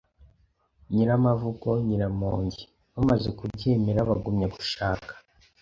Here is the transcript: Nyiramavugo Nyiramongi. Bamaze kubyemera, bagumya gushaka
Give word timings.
Nyiramavugo 0.93 1.69
Nyiramongi. 1.87 2.63
Bamaze 2.93 3.29
kubyemera, 3.37 4.07
bagumya 4.09 4.47
gushaka 4.55 5.11